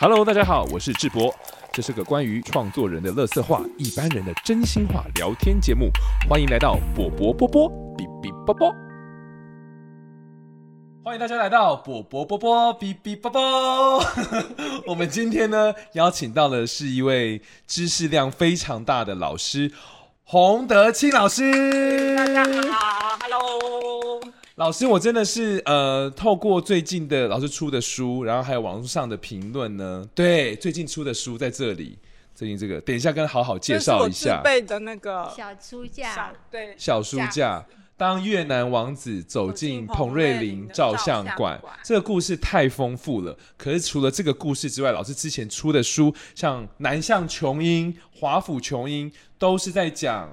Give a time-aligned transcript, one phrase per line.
[0.00, 1.34] Hello，大家好，我是智博，
[1.72, 5.90] 这是个关于创作人的乐色话、一般人的真心话聊天节目，
[6.30, 8.72] 欢迎来到波波波波比比波波，
[11.02, 14.00] 欢迎大家来到波波波波比比波波。
[14.86, 19.72] 我们今天呢，邀请到的是一位知识量非常大的老师，
[20.22, 22.14] 洪德清老师。
[22.16, 24.20] 大家好，Hello。
[24.58, 31.96] 老师，我真的是呃，透过最近的老师出的书，然后还有网络上的评论呢，对，最近出的书在这里，
[32.34, 34.40] 最近这个，等一下跟好好介绍一下。
[34.42, 37.64] 背的那个小书架，对，小书架。
[37.96, 43.36] 当越南王子走进彭瑞麟照相馆，这个故事太丰富了。
[43.56, 50.28] 可是除了这个故事之外，老师之前出的书，像南向琼英、华府琼英，都是在讲。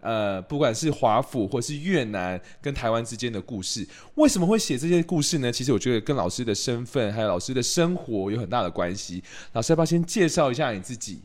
[0.00, 5.50] 呃，不管是华府或是越南跟台湾之间的故事，为什么会写这些故事呢？
[5.50, 9.22] 其实我觉得跟老师的身份还有老师的生活有很大的关系。
[9.54, 11.20] 老师要不要先介绍一下你自己？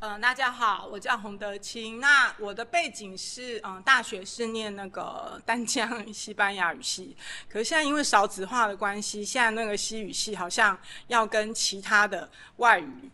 [0.00, 2.00] 嗯、呃，大家好，我叫洪德清。
[2.00, 7.14] 那我的背景是，嗯、呃，大学是念那个丹江西班牙语系，
[7.46, 13.10] 可是现在因为少子化的关系，现在那个西语系好像要跟其他的外语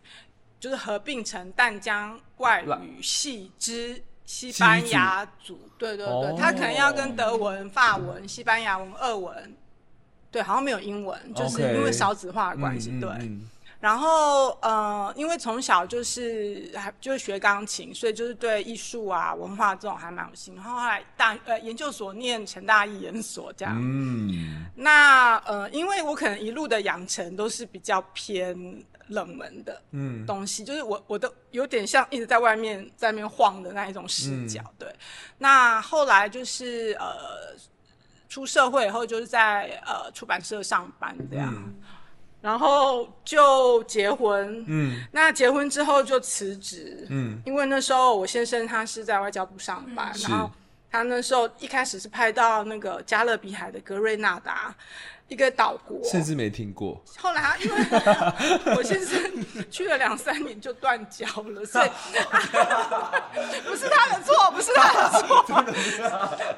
[0.57, 4.01] 就是合并成淡江外语系之。
[4.25, 9.55] 西班牙族，对对对，哦、他可能要跟德文、法文、西班牙文、俄文，
[10.31, 13.07] 对，好像没有英文，就是因为少子化的关系，对。
[13.19, 13.47] 嗯、
[13.79, 20.59] 然后呃，因为从小就是还就是学钢琴，所以就是对艺术啊、文化这种还蛮有兴趣。
[20.59, 28.83] 然后后来大呃研究所念成大艺研所这样，嗯，那呃，因为我可能一路的养成都是比较偏。
[29.09, 29.81] 冷门的
[30.25, 34.95] 东西，嗯、就是我我都有点像一直在外面在那边晃的那一种视角，嗯、对。
[35.37, 37.55] 那后来就是呃
[38.27, 41.75] 出社会以后，就是在呃出版社上班这样，嗯、
[42.41, 50.51] 然后就结婚，嗯，那结婚之后就辞职，嗯，因为那时候我先生他是在外交部上班，嗯、然后
[50.91, 54.75] 他那时候一开始是拍到那个加勒比海的格瑞纳达。
[55.27, 57.03] 一个岛国，甚至没听过。
[57.17, 57.77] 后来他因为
[58.77, 59.19] 我先生
[59.71, 61.89] 去了两三年就断交了， 所以
[63.65, 65.43] 不是他的错，不是他的错。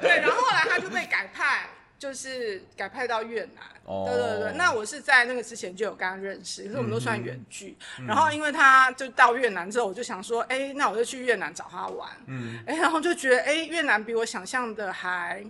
[0.00, 1.66] 对，然后后来他就被改派，
[1.98, 3.64] 就是改派到越南。
[3.84, 4.52] 哦，对对对。
[4.58, 7.74] 那我是在那个之前就有跟他认识，可是我们都算远距。
[7.98, 12.10] 嗯、然后因为他就到越南之后，我就想说，哎，那我就去越南找他玩。
[12.26, 15.42] 嗯，哎，然后就觉得，哎，越南比我想象的还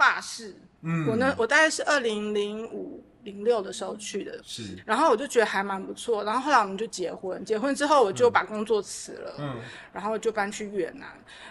[0.00, 0.56] 法式。
[0.82, 9.60] 嗯，我呢，我大概是二零零五零六的时候去的，是，然后我就觉得还蛮不错，然后后来我们就结婚，结婚之后我就把工作辞了，嗯，
[9.92, 11.06] 然后就搬去越南。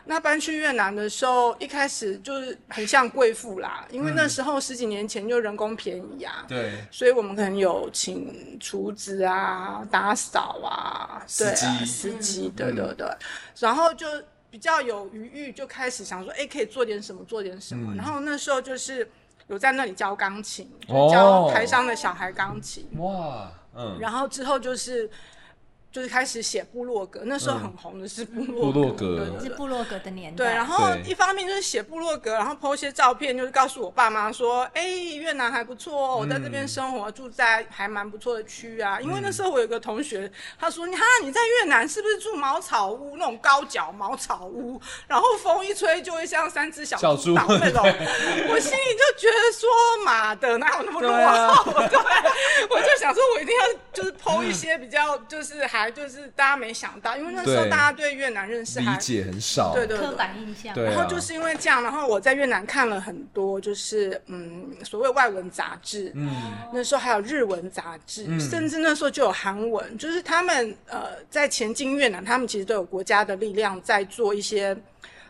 [0.05, 13.07] 那搬去越南的时候，一开始就是很像贵妇啦，因为那时候十几年前就人工便宜啊，对，所以我们可能有请厨子啊、打扫啊，对啊，司机，对对对，
[13.59, 14.07] 然后就。
[14.49, 17.93] 比较有余裕，就开始想说，哎，可以做点什么，做点什么。
[17.93, 19.09] 嗯、然后那时候就是
[19.47, 22.87] 有在那里教钢琴，就教台商的小孩钢琴。
[22.97, 23.97] 哇，嗯。
[23.99, 25.09] 然后之后就是。
[25.91, 30.37] 就是开始写部落格，那时候很红的是部落格，嗯、是部落格的年代。
[30.37, 39.01] 对，然后一方面就是写部落格，然后 po 一些照片，就是告诉我爸妈说，哎、欸，越南还不错，我在这边生活，嗯、住在还蛮不错的区啊。
[39.01, 47.83] 因为那时候我有个同学，他说，你看你在越南是不是住茅草屋那种高脚茅草屋，然后风一吹就会像三只小猪那种。
[48.47, 49.67] 我心里就觉得说，
[50.05, 51.11] 妈的，哪有那么落
[51.55, 51.73] 后？
[51.73, 55.78] 对， 对，我就想说，我一定要就是 po 一些比较就是还。
[55.87, 60.73] 就是大家没想到，因为那时候大家对越南认识还理解很少，对对对，刻板印象。
[60.75, 66.31] 然后就是因为这样，然后我在越南看了很多，就是嗯，所谓外文杂志，嗯，
[66.73, 74.75] 那时候还有日文杂志，嗯、甚至那时候就有韩文，就是他们呃在前进越南，他们其实都有国家的力量在做一些。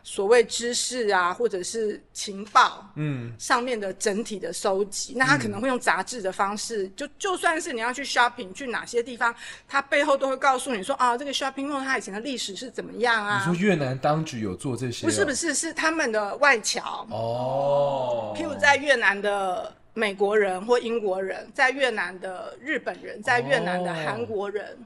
[0.03, 9.33] 所谓知识啊，或者是情报，嗯，上面的整体的收集，嗯、那他可能会用杂志的方式，就就算是你要去 shopping，去哪些地方，
[9.67, 13.39] 他背后都会告诉你说，啊，这个 shopping mall 它以前的历史是怎么样啊？
[13.39, 15.07] 你说越南当局有做这些、哦？
[15.07, 24.77] 不是不是，是他们的外侨哦，譬如在越南的美国人或英国人，在越南的日本人，在越南的韩国人。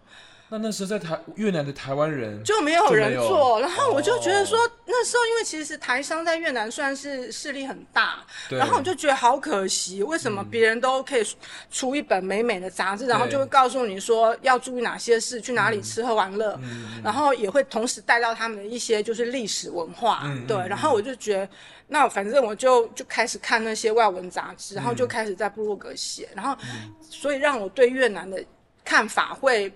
[0.54, 11.26] 哦那那时候在台越南的台湾人就没有人做，然后我就觉得说，那时候因为其实台商在越南算是势力很大，然后我就觉得好可惜，为什么别人都可以
[11.72, 16.60] 出一本美美的杂志，然后就会告诉你说要注意哪些事，去哪里吃喝玩乐，
[17.04, 21.50] 然后也会同时带到他们的一些就是历史文化，对，然后我就觉得，
[21.88, 26.56] 那反正我就就开始看那些外文杂志，然后就开始在部落格写，然后
[27.10, 28.40] 所以让我对越南的。
[28.86, 29.74] 看法会。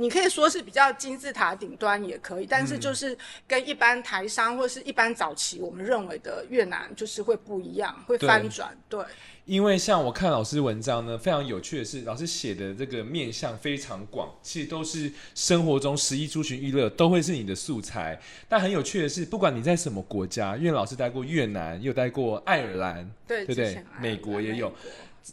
[0.00, 3.16] 你可以说是比较金字塔顶端也可以，但是就是
[3.46, 8.74] 跟一般台商或是一般早期我们认为的越南就是会不一样，会翻转。
[8.88, 9.04] 对，
[9.44, 18.18] 因为像我看老师文章呢，非常有趣的是，老师写的这个面向非常广，其实都是生活中十一出巡娱乐都会是你的素材。
[18.48, 24.72] 但很有趣的是，不管你在什么国家，因为老师待过越南，又待过爱尔兰，对对对，美国也有。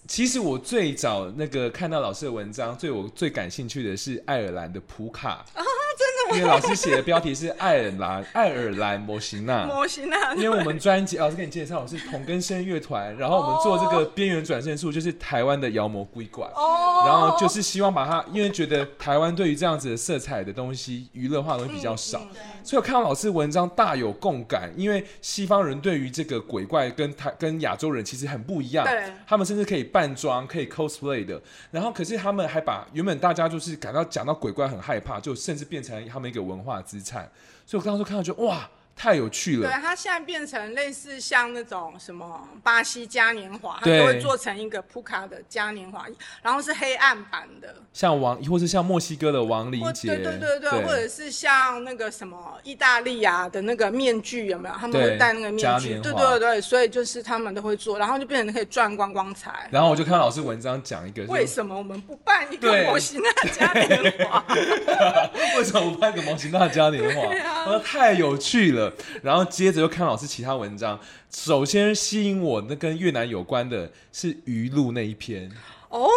[0.08, 5.64] 其实我最早那个看到老师的文章，最我最感兴趣的是爱尔兰的普卡啊，
[5.98, 6.17] 真。
[6.36, 10.16] 因为老师写的标题是爱尔兰爱尔兰模型呐，模型呐。
[10.36, 16.46] 因为我们专辑老师给你介绍，我是同根生乐团，然后我们做这个边缘转生术，就是台湾的妖魔鬼怪。
[16.56, 17.04] 哦。
[17.06, 24.72] 然后就是希望把它，因为觉得台湾对于这样子的色彩的东西，娱乐化的东西比较少，嗯嗯、所以我看到老师文章大有共感。
[24.76, 31.42] 因为西方人对于这个鬼怪跟台跟亚洲人其实很不一样，对，他们甚至可以扮装，可以 cosplay 的。
[31.72, 35.98] 然后可是他们还把原本大家就是感到讲到鬼怪很害怕，就甚至变成。
[36.18, 37.30] 他们一个文化资产，
[37.64, 38.68] 所以我刚刚说看到，就哇。
[38.98, 39.70] 太有趣了！
[39.70, 46.04] 对，它现在变成类似像那种什么巴西嘉年华，它都会做成一个普卡的嘉年华，
[46.42, 54.76] 然后是黑暗版的，像王，或是像墨西哥的亡灵节，对对对对，对或者是像那个什么意大利啊的那个面具，有没有？
[54.76, 59.70] 他们会戴那个面具，对对对，所以就是他们都会做，然后就变成可以赚观光财。
[59.70, 64.44] 然后我就看老师文章讲一个，为什么我们不办一个摩西纳嘉年华？
[65.56, 67.28] 为什么不办一个摩西纳嘉年华？
[67.68, 68.87] 我说太有趣了。
[69.22, 71.00] 然后接着又看老师其他文章，
[71.30, 75.52] 首先吸引我那跟越南有关的是鱼露那一篇。
[75.90, 76.10] 哦，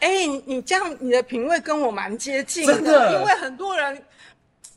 [0.00, 4.02] 哎，你这样你的品味跟我蛮接近的，的，因为很多人。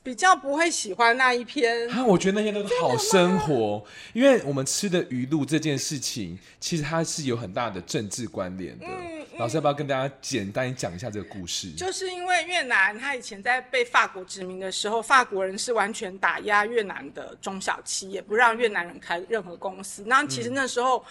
[0.04, 8.86] 比较不会喜欢那一篇啊，我觉得那些都是好生活，因为我们吃的鱼露这件事情，其实它是有很大的政治关联的。
[8.86, 11.72] 嗯嗯、老师要不要跟大家简单讲一下这个故事？
[11.72, 20.04] 就是因为越南，它以前在被法国殖民的时候，法国人是完全打压越南的中小企业，不让越南人开任何公司。
[20.06, 20.98] 那其实那时候。
[20.98, 21.04] 嗯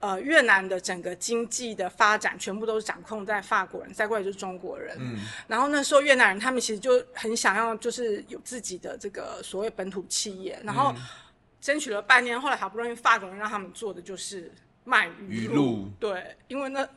[0.00, 4.96] 呃，越南的整个经济的发展全部都是掌控在法国人，再过来就是中国人。
[4.98, 10.94] 嗯，然后那时候越南人他们其实就很想要，就是有自己的这个所谓本土企业，然后
[11.60, 14.50] 争取了半年，后来好不容易法国人让他们做的就是
[14.84, 15.90] 卖鱼露。
[16.00, 16.88] 对，因为那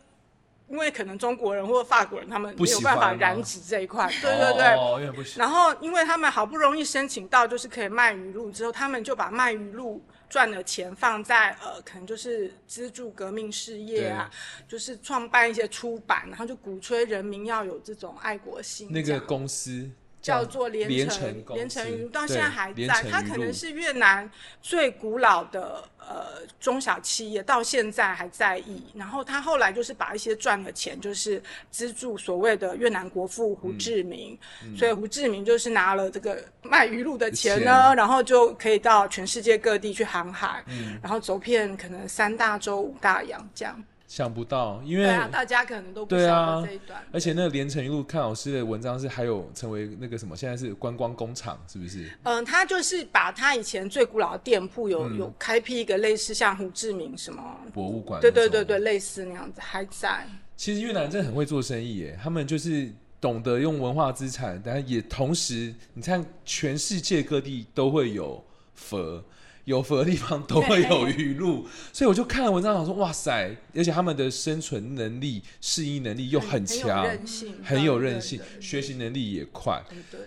[0.69, 4.67] 因为可能中国人或者法国人他们没有办法染指这一块， 对对对。
[4.75, 5.01] 哦。
[5.35, 10.01] 然后因为他们好不容易申请到就是可以卖鱼露之后，他们就把卖鱼露。
[10.33, 14.27] 赚的钱放在呃，可能就是资助革命事业啊，
[14.67, 18.91] 就是创办一些出版，然后就鼓吹人民要有这种爱国心。
[18.91, 19.87] 那个公司
[20.23, 24.27] 叫做连城，连城鱼到现在还在，它可能是越南
[24.59, 25.87] 最古老的。
[26.05, 31.41] 呃，中小企业到现在还在意，然后他后来就是把一些赚的钱，就是
[31.71, 43.81] 资助所谓的越南国父胡志明，嗯嗯、所以胡志明就是拿了这个卖鱼露的钱呢，钱然后就可以到全世界各地去航海，嗯、然后走遍可能三大洲五大洋这样。
[44.13, 46.99] 想不到，因为、啊、大家可能都不晓得这一段。
[46.99, 52.11] 啊、而且那个连城一路，看老师的文章是还有成为那个什么，现在是观光工厂，是不是？
[52.21, 57.43] 嗯，他就是把他以前最古老的店铺有、嗯、有开辟一个类似像胡志明什么
[57.73, 60.27] 博物馆，对对对对，类似那样子还在。
[60.55, 69.23] 其实越南真的很会做生意耶，他们就是懂得用文化资产，但也同时，你看全世界各地都会有佛。
[69.65, 77.25] 有佛的地方都会有鱼露，所以我就看了文章，想说哇塞，而且他们的生存能力、适应能力又很强，很，
[77.63, 79.81] 很有韧性，学习能力也快，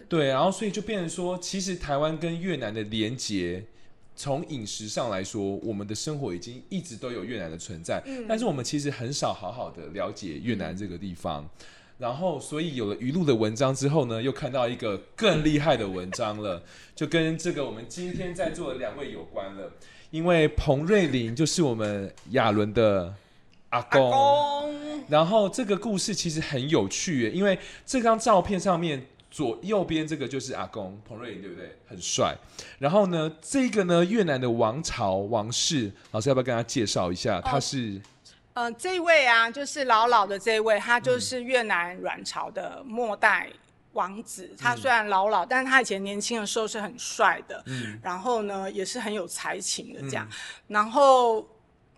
[0.09, 3.65] 对，然后所以就变成说，其实台湾跟越南的连结，
[4.15, 11.43] 从饮食上来说，我们的生活已经一直都有越南的存在，嗯、但是我们其实很少好好的了解越南这个地方。
[11.43, 11.67] 嗯
[11.99, 16.63] 然后，所以有了余露的文章之后呢，又看到一个更厉害的文章了，
[16.95, 19.73] 就跟这个我们今天在座的两位有关了。
[20.11, 23.15] 因为彭瑞麟就是我们亚伦的
[23.71, 25.05] 阿公，阿公。
[25.09, 31.77] 然后这个故事其实很有趣耶，因为这张照片上面左右边这个就是阿公彭瑞麟，对不对？
[31.89, 32.37] 很帅。
[32.79, 37.41] 然后呢，这个呢，越南的王朝王室，老师要不要跟他介绍一下？
[37.41, 37.99] 他是。
[38.57, 43.49] 嗯、呃，这位啊，就是老老的这位，他就是越南阮朝的末代
[43.93, 44.49] 王子。
[44.51, 47.63] 嗯、他虽然老老，但是他以前年轻的时候是很帅的。
[47.67, 48.01] 嗯。
[48.03, 50.27] 然后呢，也是很有才情的这样。
[50.31, 50.37] 嗯、
[50.69, 51.47] 然后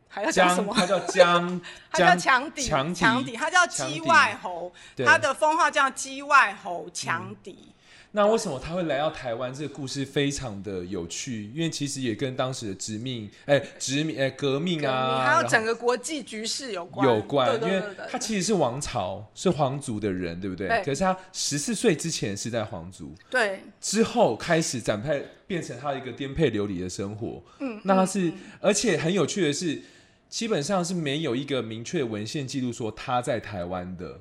[0.08, 0.74] 还要讲什么？
[0.74, 1.60] 他叫江，
[1.92, 4.72] 他叫强迪，强敌，他叫鸡外侯，
[5.06, 7.72] 他的封号叫鸡外侯强迪。
[8.18, 9.54] 嗯那为什么他会来到台湾？
[9.54, 17.06] 这个故事非常的有趣，因为其实也跟当时的殖民、哎，殖民、哎，革命啊，还有整个国际局势有关。
[17.08, 20.66] 有关，因为他其实是王朝，是皇族的人，对不对？
[20.66, 27.40] 对，可是他十四岁之前是在皇族，对，之后开始展派，变成他一个颠沛流离的生活。
[27.60, 29.80] 嗯，那他是，嗯、而且很有趣的是，
[30.28, 34.20] 基本上是没有一个明确的文献记录说他在台湾的。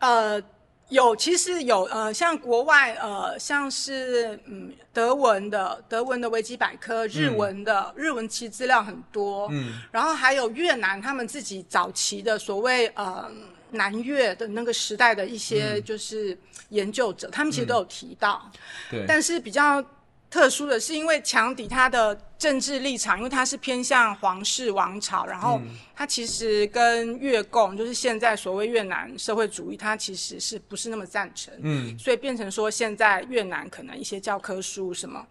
[0.00, 0.42] 呃。
[0.88, 13.30] 有，其实有，呃，像国外，呃，像是嗯，德文的德文的维基百科，日文的、嗯、日文其实资料很多，嗯，然后还有越南他们自己早期的所谓呃
[13.70, 16.36] 南越的那个时代的一些就是
[16.70, 18.50] 研究者，嗯、他们其实都有提到，
[18.90, 19.84] 对，但是比较。
[20.30, 25.60] 特殊的是，因为强敌他的政治立场，因为他是偏向皇室王朝，然后
[25.96, 31.52] 他其实跟越共，就是现在所谓越南社会主义，他其实是不是那么赞成？
[31.62, 35.26] 嗯，所以变成说现在越南可能一些教科书什么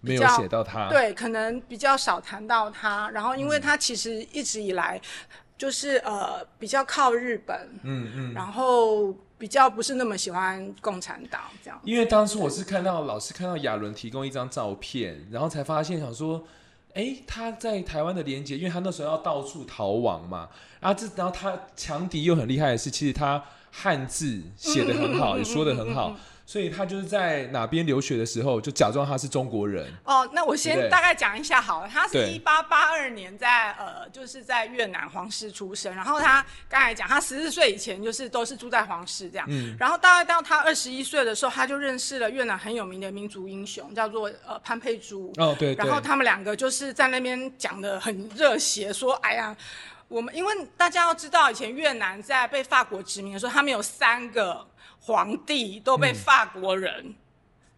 [0.00, 3.08] 没有写到他，对，可能比较少谈到他。
[3.10, 5.00] 然后，因为他其实一直以来
[5.56, 9.14] 就是呃比较靠日本，嗯嗯，然后。
[9.42, 16.44] 比较不是那么喜欢共产党这样，因为当初我是看到老师看到亚伦提供一张照片，然后才发现想说，
[16.94, 23.42] 哎，他在台湾的连接，因为他那时候要到处逃亡嘛，然后这然后他强敌又很厉害的是，其实他
[23.72, 26.16] 汉字写的很好，也说的很好。
[26.44, 29.90] 所以他就是在哪边留学的时候，就假装他是中国人。
[30.04, 31.88] 哦，那我先大概讲一下好了。
[31.88, 35.94] 他是一八八二年在呃，就是在越南皇室出生。
[35.94, 39.46] 然后他刚才讲，他十四岁以前就是都是住在皇室这样。
[39.48, 39.74] 嗯。
[39.78, 45.32] 然后大概到他二十一岁的时候，他就认识了越南很有名的民族英雄，叫做呃潘佩珠。
[45.38, 45.84] 哦，对，对。
[45.84, 49.56] 然后他们两个就是在那边讲的很热血，说哎呀，
[50.08, 54.66] 我们因为大家要知道，以前越南在被法国殖民的时候，他们有三个。
[55.04, 57.14] 皇帝都被法国人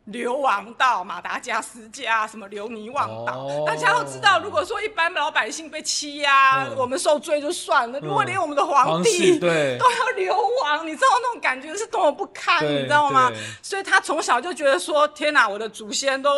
[0.04, 3.38] 流亡到马达加斯加，什么留尼旺岛。
[3.38, 7.98] 哦、大家都知道，如果说一般老百姓被欺压，嗯、我们受罪就算了。
[7.98, 13.32] 嗯、如果连我们的皇帝都要流亡，你知道那种感觉是多么不堪，你知道吗？
[13.62, 16.30] 所以他从小就觉得说：天哪，我的祖先都。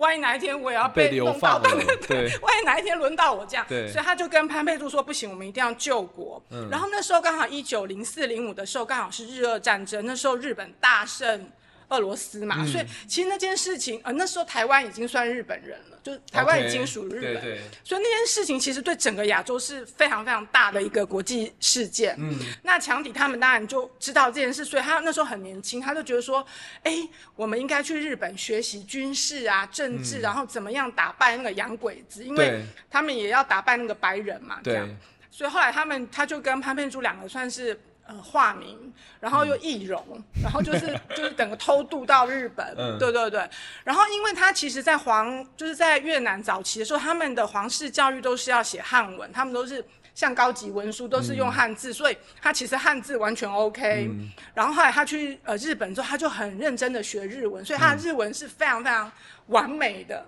[0.00, 6.42] 万一哪一天我也要被弄到，对对对，万一哪一天轮到我这样，对，所以他就跟潘佩珠说：“不行，我们一定要救国。
[6.50, 11.48] 嗯”然后那时候刚好一九零四零五的时候，刚好是日俄战争，那时候日本大胜。
[11.90, 22.14] 俄罗斯嘛，嗯、所以其实那件事情，呃，那时候台湾已经算日本人了，就是台湾已经属于日本，okay, 对对，所以那件事情其实对整个亚洲是非常非常大的一个国际事件。
[22.18, 26.44] 嗯，那强迪他们当然就知道这件事，所以他那时候很年轻，他就觉得说，
[26.82, 26.96] 哎，
[27.36, 34.86] 我们应该去日本学习军事啊、政治，嗯、然后怎么样打败那个洋鬼子，因为他们也要打败那个白人嘛，这样。
[34.86, 34.96] 对
[35.30, 37.78] 所以后来他们他就跟潘佩珠两个算是。
[38.10, 43.48] 呃，化名，然后又易容，嗯、然后就是就是等个偷渡到日本，嗯、对对对。
[43.84, 54.08] 然后，因为他其实，在皇就是在越南早期的时候，他们的皇室教育都是要写汉文，他们都是像高级文书都是用汉字，嗯、所以他其实汉字完全 OK。
[54.10, 59.12] 嗯、然后后来他去呃日本之后，他就很认真的学日文，所以他的日文是非常非常
[59.46, 60.26] 完美的。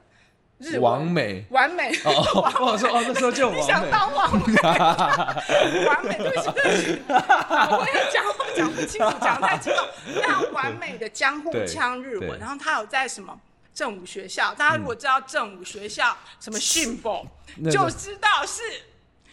[0.81, 1.91] 完美，完美。
[2.05, 2.13] 哦，
[2.61, 3.61] 我说哦，那时候就 完美。
[3.61, 4.55] 你想当完美？
[5.87, 7.03] 完美，对不起，对不起。
[7.09, 9.87] 我也讲话讲不清楚，讲太激动。
[10.15, 13.39] 非常完美的江户腔日文，然后他有在什么
[13.75, 14.55] 正武学校？
[14.55, 17.27] 大家如果知道正武学校什么训部，
[17.71, 18.63] 就知道是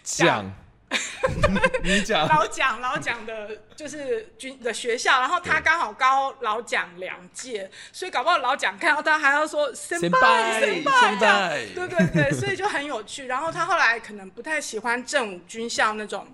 [0.03, 0.51] 讲。
[1.83, 13.27] 你讲老蒋老蒋的，就是军的学校，然后他刚好高老蒋两届，所以搞不好老蒋看到他还要说先拜先辈这样，对对对，所以就很有趣。
[13.27, 16.25] 然后他后来可能不太喜欢正武军校那种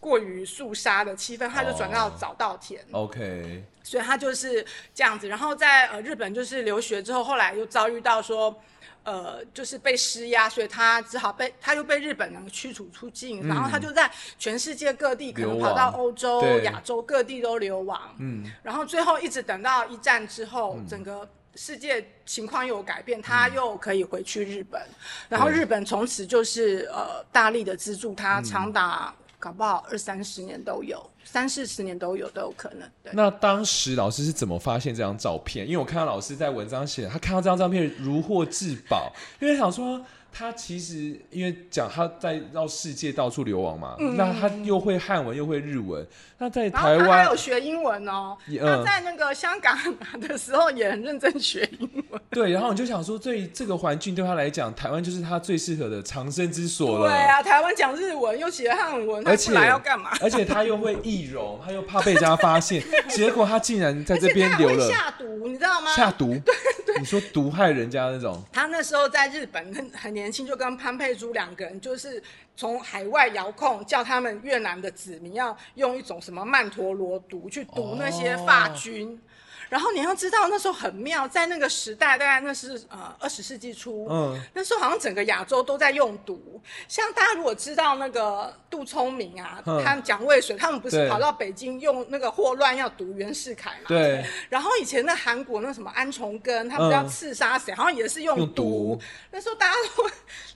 [0.00, 2.84] 过于肃杀的气氛，他就转到早稻田。
[2.90, 5.28] OK，所以他就是这样子。
[5.28, 8.60] 然后在呃日本就是留学之后，后来又遭遇到说。
[9.04, 18.14] 呃，就是被施压，所以他只好被，他又被日本人驱逐出境，嗯、然后他就在全世界各地，可能跑到欧洲、亚洲各地都流亡。
[18.18, 24.94] 嗯，然后最后一直等到一战之后，嗯、整个世界情况又有改变，他又可以回去日本，嗯、
[25.30, 29.14] 然后日本从此就是呃大力的资助他，长达。
[29.42, 32.88] 搞不好二三十年都有，三四十年都有都有可能。
[33.02, 33.10] 对。
[33.12, 35.66] 那当时老师是怎么发现这张照片？
[35.66, 46.06] 因为我看到老师在文章写，他看到这张照片如获至宝，因为想说他其实因为讲他在绕世界到处流亡嘛，嗯、那他又会汉文又会日文，
[46.38, 48.38] 那在台湾还有学英文哦。
[48.46, 49.76] 他在那个香港
[50.20, 52.01] 的时候也很认真学英文。
[52.34, 57.08] 对，然后你就想说，对这个环境对他来讲，台湾就是他最适合的藏身之所了。
[57.10, 60.10] 对啊，台湾讲日文又写汉文，而且他不来要干嘛？
[60.20, 65.94] 而且他又会易容，他又怕被人家发现， 结果他竟然在这边留了下毒，你知道吗？
[65.94, 66.54] 下毒， 对
[66.86, 68.42] 对，你说毒害人家那种。
[68.50, 72.22] 他那时候在日本很很年轻，就跟潘佩珠两个人，就是
[72.56, 79.12] 从海外遥控叫他们越南的子民要用一种什么曼陀罗毒去毒那些法军。
[79.14, 79.28] 哦
[79.72, 86.60] 然后你要知道，那时候很妙，在那个时代，大概那是呃二十世纪初，嗯，那时候好像整个亚洲都在用毒。
[86.86, 93.88] 像大家如果知道那个杜聪明啊，嗯、他们蒋渭水，他们不是跑到北京用那个霍乱要毒袁世凯嘛？
[93.88, 94.22] 对。
[94.50, 98.42] 然后以前那韩国那什么安重根，他们要刺杀谁，嗯、好像也是用毒。
[98.42, 100.04] 用毒那时候大家都。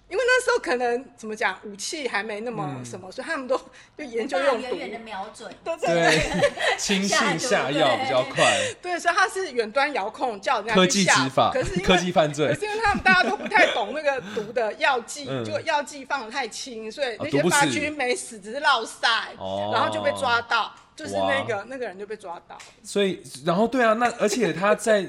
[0.08, 3.58] 因为那时候可能怎么讲，武器还没那么什么，嗯、所以他们都
[3.98, 8.44] 就研究用毒，远远的瞄准，对对对，轻信下药比较快。
[8.80, 22.56] 对，所以他是远端遥控，叫人家科技执法，可是科技犯罪，可是因为他们大家都不太懂那个毒的药剂， 嗯、就药剂放的太轻，所以那些法军没死，只是落晒，哦、然后就被抓到，就是那个那个人就被抓到。
[22.84, 25.04] 所以，然后对啊，那而且他在。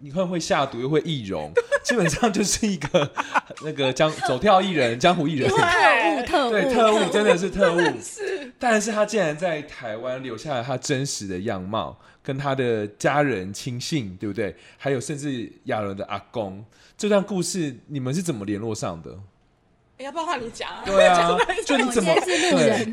[0.00, 3.10] 你会会下毒又会易容， 基本上就是一个
[3.62, 7.80] 那个江走跳艺人、江湖艺人，特务特务，对特务真的是特务。
[8.02, 14.54] 是，但是他竟然在台湾留下了他真实的样貌，跟他的家人亲信，对不对？
[14.76, 16.64] 还有甚至亚伦的阿公，
[16.98, 19.18] 这段故事你们是怎么联络上的？
[19.98, 20.68] 要不要换你讲？
[20.84, 22.84] 对啊，就你怎么对？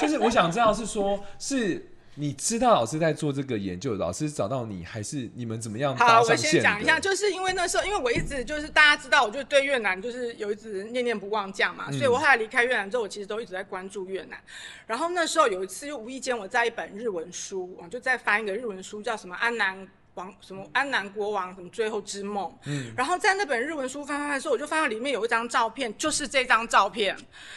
[0.00, 1.89] 就是我想知道是说，是。
[2.16, 5.96] 你知道老师在做这个研究，老师找到你，还是你们怎么样？
[5.96, 14.38] 好，我先讲一下，就是因为那时候，因为我一直就是大家知道，我就对越南就是有一直念念不忘这样嘛，嗯、所以我后来离开越南之后，我其实都一直在关注越南。
[14.86, 19.88] 然后那时候有一次，就无意间我在一本日文书，我就在翻一个日文书，叫什么安南。
[20.20, 27.16] 王什么安南国王什么最后之梦，嗯，然后在那本日文书翻翻的时候，我就发现里面有一张照片，就是这张照片，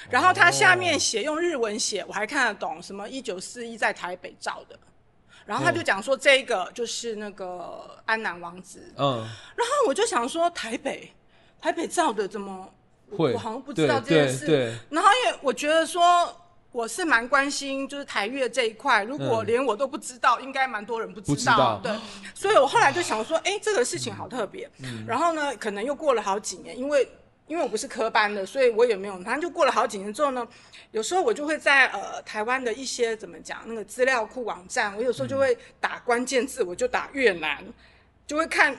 [0.09, 4.79] 然后它下面写用日文写，我还看得懂，什么一九四一在台北照的，
[5.45, 9.17] 然后他就讲说这个就是那个安南王子，嗯，
[9.55, 11.11] 然后我就想说台北
[11.61, 12.73] 台北照的怎么
[13.17, 16.39] 会我好像不知道这件事，然后因为我觉得说。
[16.73, 21.95] 我是蛮关心，就是台乐这一块，如果连我都不知道，嗯、应该蛮多人不知道，不知道对。
[22.33, 24.69] 所以我后来就想说，哎、欸，这个事情好特别。
[24.79, 27.07] 嗯、然后呢，可能又过了好几年，因为
[27.45, 29.13] 因为我不是科班的，所以我也没有。
[29.19, 30.45] 反正就过了好几年之后呢，
[30.89, 37.63] 有时候我就会在呃台湾的一些怎么讲那个资料库网站，我有时候就会打关键字，我就打越南，
[38.25, 38.75] 就会看。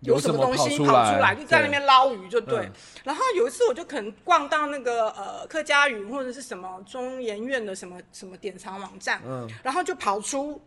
[0.00, 2.70] 有什么东西跑出来，就在那边捞鱼，就对。
[3.02, 10.60] 然后有一次，我就可能逛到那个呃客家语或者是什么中研院的什么什么典藏网站，嗯，然后就跑出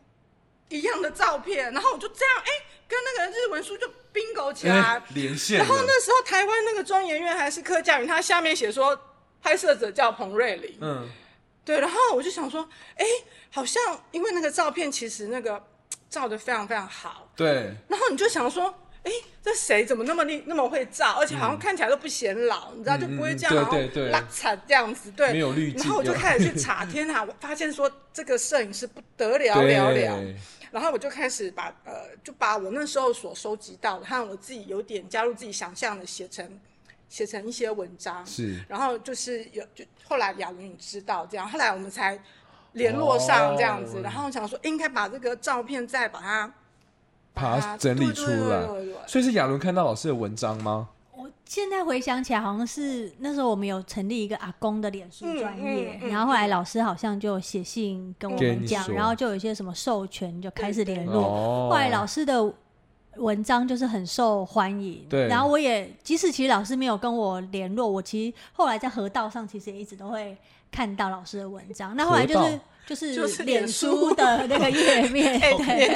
[0.70, 2.50] 一样的照片，然后我就这样哎，
[2.88, 5.60] 跟那个日文书就 bingo 起来连线。
[5.60, 9.00] 然后那时候台湾那个中研院还是客家语，它下面写说
[9.42, 11.08] 拍摄者叫彭瑞麟，嗯，
[11.64, 11.80] 对。
[11.80, 13.06] 然后我就想说，哎，
[13.52, 15.64] 好像因为那个照片其实那个
[16.10, 17.76] 照的非常非常好，对。
[17.88, 18.74] 然后你就想说。
[19.04, 23.78] 哎，这谁怎么那么厉那么会照，而且好像看起来都不显老，你知道就不会这样，然后
[24.12, 25.32] 拉惨这样子，对。
[25.32, 25.82] 没有滤镜。
[25.82, 27.24] 然后我就开始去查，天哪！
[27.24, 30.36] 我发现说这个摄影师不得了了了。
[30.70, 36.60] 然后我就开始把呃，就把我那时候所收集到的，和我自己有点加入自己想象的，写成
[37.08, 38.24] 写成一些文章。
[38.26, 38.60] 是。
[38.68, 42.20] 然后就是有就后来亚伦也知道这样，后来我们才
[42.74, 44.02] 联络上这样子。
[44.04, 46.54] 然后我想说，应该把这个照片再把它。
[47.40, 48.68] 把它整理出来，
[49.08, 50.90] 所以是亚伦看到老师的文章吗？
[51.16, 61.70] 我现在回想起来，好像是那时候我们有成立一个阿公的脸书专业，嗯嗯嗯、然后后来老师好像就写信跟我们讲，然后就有一些什么授权，就开始联络。
[61.70, 62.54] 后来老师的
[63.16, 65.28] 文章就是很受欢迎，对。
[65.28, 70.38] 然后我也即使其实老师没有跟我联络，我其实后来在河道上其实也一直都会
[70.72, 71.96] 看到老师的文章。
[71.96, 72.60] 那后来就是。
[72.96, 75.96] 就是脸书的那个页面， 对，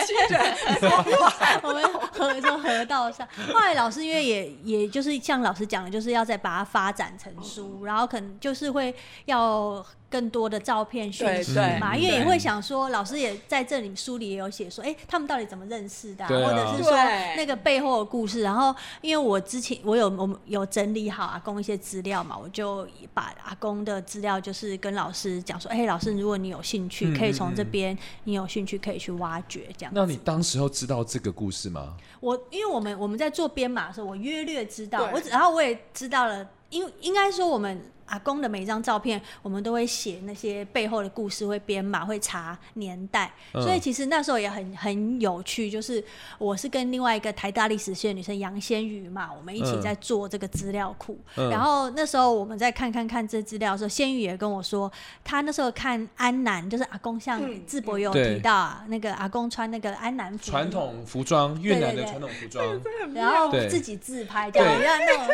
[1.64, 3.28] 我们合作河道上。
[3.54, 8.94] 后来老师因为也也就是像老师讲的，就是要再把它发展成书，然后可能就是会
[9.26, 9.86] 要。
[10.14, 16.92] 更多的照片讯息嘛，因为也会想说，老师也在这里书里也有写说，哎，他们到底怎么认识的，或者是说
[17.36, 18.44] 那个背后的故事。
[18.44, 29.92] 然后，因为我之前我有我们有整理好阿公一些资料嘛，我就把阿公的资料就是跟老师讲说，哎，老师，如果你有兴趣，可以从这边，你有兴趣可以去挖掘这样。
[29.96, 31.98] 那你当时候知道这个故事吗？
[32.20, 37.82] 我因为我们我们在做编码的时候，我约略知道，我然后我也知道了，因应该说我们。
[38.06, 43.32] 阿公的每一张照片，我们都会写那些背后的故事，会编码，会查年代。
[43.54, 46.04] 嗯、所以其实那时候也很很有趣，就是
[46.38, 51.20] 我是跟另外一个台大历史系的女生杨仙瑜嘛，我们一起在做这个资料库。
[51.36, 54.92] 嗯、然后那时候我们在看看看这资料的时候，仙瑜也跟我说，
[55.24, 60.52] 他那时候看安南，就是阿公像智博有提到啊，嗯、那个阿公穿那个安南服。
[60.52, 62.66] 传统服装，越南的传统服装，
[63.14, 64.62] 然后自己自拍，对，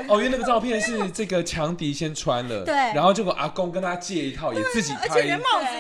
[0.08, 2.66] 哦，因为那个照片是这个强敌先穿了。
[2.66, 5.20] 对，然后结果阿公跟他借一套，也自己拍，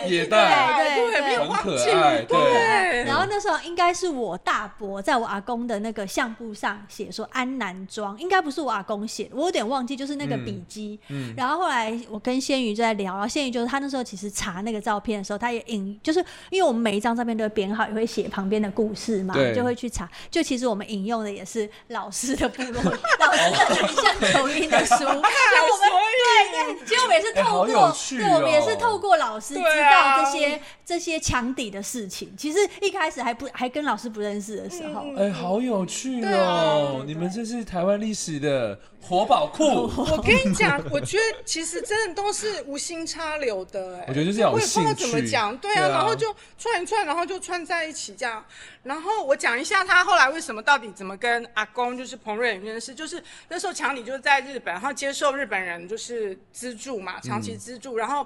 [0.07, 2.21] 也戴，对对，很可爱。
[2.23, 10.99] 对，然后那时候应该是我大伯在我阿公的那个相簿上写说安南庄，应该不是我阿公写，我有点忘记，就是那个笔记。
[11.09, 11.33] 嗯。
[11.37, 20.09] 然后后来我跟仙鱼就在聊，然后仙鱼就是他那时候其实查那个照片的时候，他也引，就是因为我们每一张照片都会编号，也会写旁边的故事嘛，就会去查。
[20.31, 26.68] 就其实我们引用的也是老师的部落， 老师的很像口音的书，就我们对。
[26.85, 32.35] 其实我们也是透过，对，我们也是透过老师知道这些这些墙底的事情。
[32.35, 37.03] 其实一开始还不还跟老师不认识的时候，哎，好有趣哦！
[37.05, 39.63] 你们这是台湾历史的活宝库。
[39.95, 43.99] 我跟你讲，我觉得其实真的都是无心插柳的。
[43.99, 44.87] 哎，我觉得就是要有兴趣。
[44.87, 48.43] 我也不知道怎么讲，对啊，然后就串一串，然后就串在一起这样。
[48.81, 57.93] 然后我讲一下他后来为什么到底怎么跟阿公就是彭瑞麟认识，就是那时候强底就是在日本，然后接受日本人就是资助嘛，长期资助。
[57.95, 58.25] 嗯、然后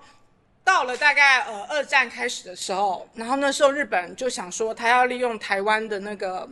[0.64, 6.48] 到了大概呃二战开始的时候，然后那时候日本就想说他要利用台湾的那个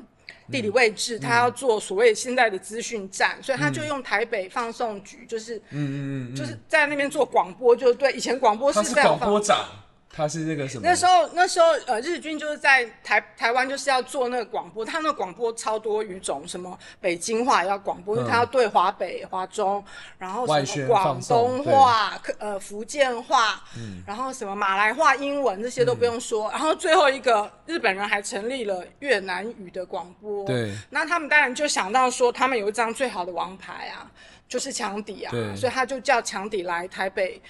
[0.51, 9.65] 地理位置，嗯、他要做所谓现在的资讯站，嗯、所以他就用台北放送局，就是嗯嗯嗯，就是在那边做广播，就对，以前广播是在广播长。
[10.13, 10.81] 他是那个什么？
[10.83, 14.83] 那时候，那时候，呃，日军就是在台台湾，就是要做那个广播。
[14.83, 19.83] 他那个广播超多语种，什么北京话也要广播，嗯、因为他要对华北、华中，
[20.17, 26.49] 然后什么广东话、呃福建话，嗯、然后什么马来话、英文这些都不用说。
[26.49, 30.45] 嗯、然后最后一个日本人还成立了越南语的广播。
[30.45, 30.75] 对。
[30.89, 34.11] 那他们当然就想到说，他们有一张最好的王牌啊，
[34.47, 37.41] 就是强底啊，所以他就叫强底来台北。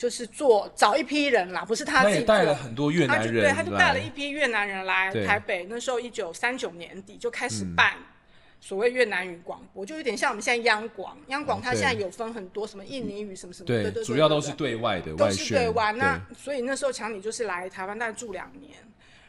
[0.00, 5.66] 就是做找一批人啦，不是他自己带了很多越南人，对，他就带了一批越南人来台北。
[5.68, 7.92] 那时候一九三九年底就开始办
[8.62, 11.18] 所谓越南语广播，就有点像我们现在央广。
[11.26, 15.92] 央广它现在有分很多什么印尼语什么什么，对对，主要都是对外的，都是对外。
[15.92, 18.72] 那所以那时候强你就是来台湾大概住两年，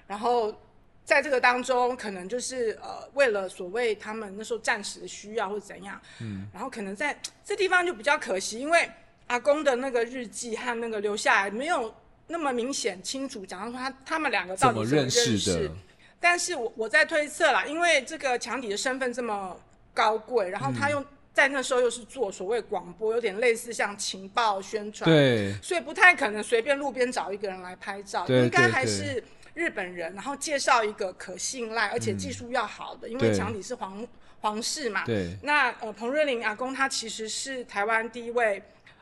[0.08, 0.56] 然后
[1.04, 8.90] 在这个当中可能就是呃为了所谓他们那时候暂时的需要或者怎样，嗯，然后可能在这地方就比较可惜，因为。
[9.32, 11.94] 阿公的那个日记和那个留下来没有
[12.28, 15.72] 那么明显清楚讲到说他他们两个到底怎么认识的，
[16.20, 19.58] 但是我我在推测啦，因为这个强底的身份这么
[19.94, 21.02] 高贵，然后他又
[21.34, 34.06] 在那时候又是做所谓广播，有点类似像情报宣传，对，所以不太可能随便路边找一个人来拍照，应该还是日本人，然后介绍一个可信赖而且技术要好的，因为强底是皇
[34.42, 38.62] 皇室嘛，对，那呃彭瑞麟阿公他其实是台湾第一位。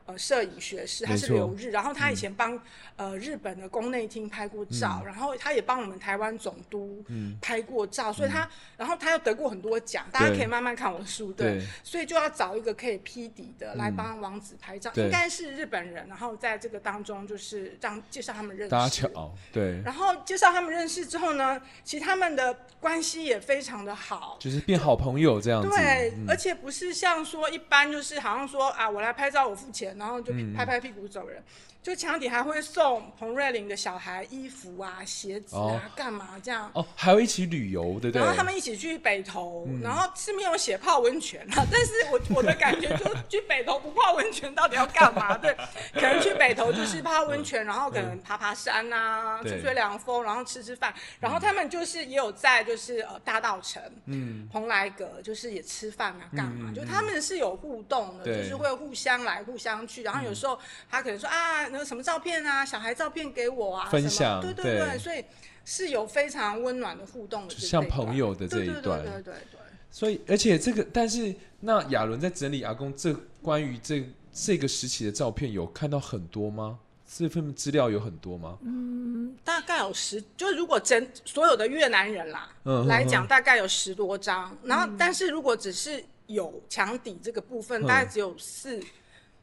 [0.09, 2.59] 呃，摄影学士，他是留日，然后他以前帮
[2.95, 7.05] 呃日本的宫内厅拍过照，然后他也帮我们台湾总督
[7.39, 29.98] 拍过照，所以他，然后他又得过很多奖，大家可以慢慢看我的书，对，所以就要找一个可以批底的来帮王子拍照，应该是日本人，然后在这个当中就是让介绍他们认识，搭桥，对，然后介绍他们认识之后呢，其实他们的关系也非常的好，就是变好朋友这样子，对，而且不是像说一般就是好像说啊，我来拍照我付钱。
[29.99, 31.38] 然后就拍拍屁股走人。
[31.39, 31.43] 嗯
[31.81, 36.69] 就墙底还会送彭瑞麟的小孩衣服啊、鞋子啊，干嘛这样？
[36.75, 38.21] 哦，还有一起旅游，对不对？
[38.21, 41.65] 然后他们一起去北投，然后是没有写泡温泉啊。
[41.71, 45.37] 但是我我的感觉就去北投不泡温泉到底要干嘛？
[45.37, 45.55] 对，
[45.95, 50.93] 可能去北投就是泡温泉，然后可能爬爬山啊，吹吹凉风，然后吃吃饭。
[51.21, 56.73] 然后他们就是也有在就是呃大道城，嗯，蓬莱阁，就是也吃饭啊，干嘛？
[56.75, 60.03] 就他们是有互动的，就是会互相来互相去。
[60.03, 60.59] 然后有时候
[60.91, 61.68] 他可能说啊。
[61.71, 65.23] 那个什么照片啊，小孩照片给我啊，分享，对对对，对所以
[65.65, 69.60] 是有非常温暖的互动的，像朋友的这一段，对对对，对，对，对。
[69.91, 76.77] 所以，而且这个，但是那亚伦在整理阿公这关于这这个时期的照片，有看到很多吗？
[77.12, 78.55] 这份资料有很多吗？
[78.62, 84.55] 嗯，大概有十，就如果整所有的越南人啦，嗯，来讲大概有十多张。
[84.62, 88.79] 嗯、然后，但是如果只是有墙底这个部分，嗯、大概只有四。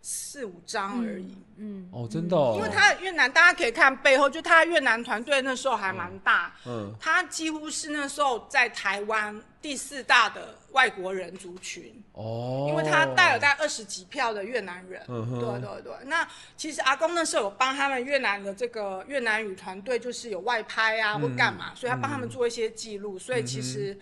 [0.09, 1.37] 四五张而已。
[1.57, 2.55] 嗯，哦，真的，哦。
[2.57, 6.55] 因为他越南，大家可以看背后，就他越南团队那时候还蛮大。
[6.65, 11.93] 嗯，他几乎是那时候在台湾第四大的外国人族群。
[12.13, 15.03] 哦，因为他带了大概二十几票的越南人。
[15.09, 15.93] 嗯哼，对对对。
[16.05, 16.25] 那
[16.57, 23.19] 其实阿公那时候有帮他们越南的这个越南语团队，就是有外拍啊或干嘛，所以他帮他们做一些记录。
[23.19, 23.99] 所以其实。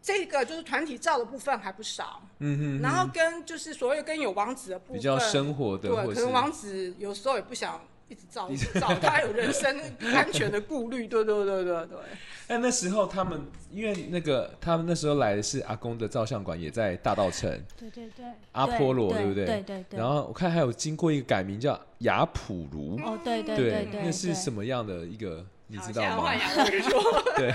[0.00, 9.78] 这个就是团体照的部分还不少，嗯哼，然后跟就是所谓跟有王子的部分，比较生活的，对，可能王子有时候也不想一直照一直照，他有人身
[10.14, 11.98] 安全的顾虑，对对对对对。
[12.46, 19.44] 哎那时候他们因为那个他们那时候来的是阿公的照相馆，也在大道城，对对对，阿波罗对不对？
[19.44, 19.98] 对对对。
[19.98, 25.44] 然后我看还有经过一个改名叫雅普卢，哦对对对对，那是什么样的一个？
[25.70, 26.32] 你知道吗？
[27.36, 27.52] 对，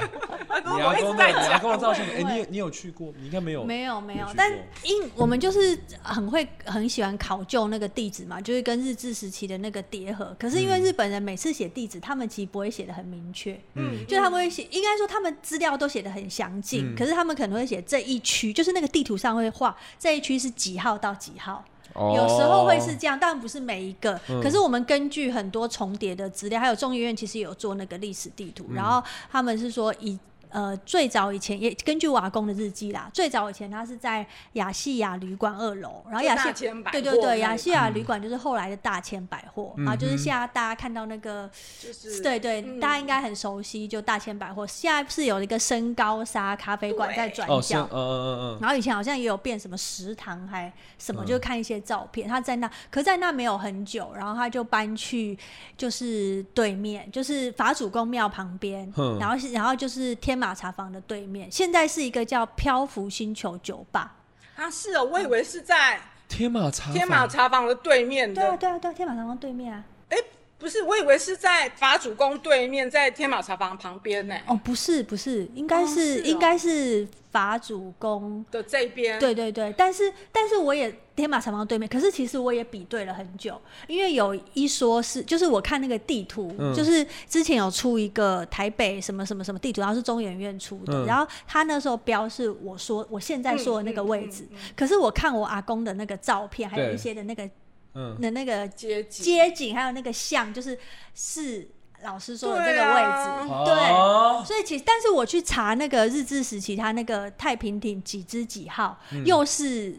[0.76, 3.14] 你阿公的，你阿公的照相馆，哎，你你有去过？
[3.18, 3.64] 你应该没有。
[3.64, 4.52] 没有没有，但
[4.84, 10.36] 因我们就是很会很喜欢考究那个地址嘛，就是跟日治时期的那个叠合。
[10.40, 21.64] 可是因为日本人每次写地址，他们其实不会写的很明确，嗯，就他们会写，应该说他们资料都写的很详尽，可是他们可能会写这一区，就是那个地图上会画这一区是几号到几号。
[21.96, 24.20] 有时候会是这样，但不是每一个。
[24.42, 30.18] 可是我们根据很多重叠的资料，还有众议院其实有做那个历史地图，然后他们是说以。
[30.54, 55.36] 呃，最早以前也根据我阿公的日记啦，最早以前他是在亚细亚旅馆二楼，然后亚细对对对，亚细亚旅馆就是后来的大千百货，嗯、啊，就是现在大家看到那个，就是对对，嗯、大家应该很熟悉，就大千百货，现在是有一个深高沙咖啡馆在转角，嗯嗯嗯，然后以前好像也有变什么食堂还什么，就看一些照片，他在那，可在那没有很久，然后他就搬去
[55.76, 60.43] 就是对面，就是法主公庙旁边，嗯、然后然后就是天。
[60.44, 64.14] 马茶坊的对面，现在是一个叫漂浮星球酒吧。
[64.58, 68.42] 啊，是哦，我以为是在天马茶天马茶坊的对面的。
[68.42, 69.82] 对啊，对啊，对啊，天马茶坊对面啊。
[70.10, 70.18] 哎，
[70.64, 74.36] 不是，我以为是在法主公对面，在天马茶房旁边呢。
[74.48, 77.06] 哦，不是，不是，应该是，应该是。
[77.34, 97.50] 法主公的这边，对对对，但是但是我也天马茶房对面，可是其实我也比对了很久，因为有一说是，就是我看那个地图，嗯、就是之前有出一个台北什么什么什么地图，然后是中研院出的，嗯、然后他那时候标是我说我现在说的那个位置，嗯嗯嗯嗯、可是我看我阿公的那个照片，还有一些的那个
[97.94, 98.20] 嗯。
[98.22, 100.78] 的那个街景，街景还有那个像，就是
[101.16, 101.68] 是。
[102.04, 109.96] 老师说的这个位置，对，所以其实，但是我去查那个日治时期，他那个太平町几支几号，嗯、又是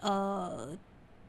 [0.00, 0.68] 呃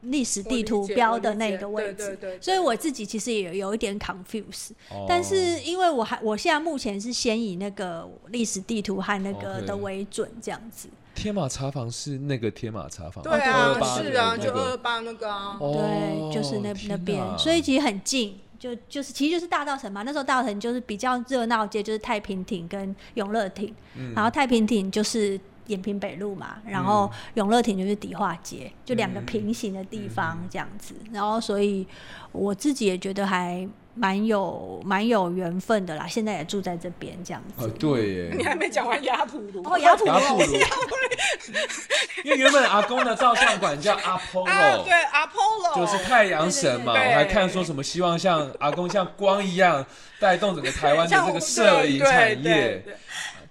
[0.02, 10.88] 历史地图标的那个位置，所以我自己其实也有有一点 confuse，、哦、但是因为我还我现在目前是先以那个历史地图和那个的为准这样子。
[11.14, 18.38] 天马茶坊是那个天马茶坊，对啊，是啊，就二二八那个啊，对，就是那那边，所以其实很近。
[18.62, 31.88] 就就是其实就是大稻城嘛，那时候大稻城就是比较热闹街，就是太平亭跟永乐町，嗯、然后太平亭就是延平北路嘛，然后永乐亭就是迪化街，就两个平行的地方这样子，嗯、然后所以
[32.32, 33.68] 我自己也觉得还。
[33.94, 37.66] 蛮有蛮有缘分的啦，现在也住在这边这样子。
[37.66, 38.34] 哦，对耶。
[38.38, 40.12] 你还没讲完雅普卢哦，雅普卢。
[42.24, 46.94] 因为原本阿公的照相馆叫阿波罗，对，阿波罗就是太阳神嘛。
[46.94, 49.86] 我还看说什么希望像阿公像光一样
[50.20, 52.84] 带动整个台湾的这个摄影产业。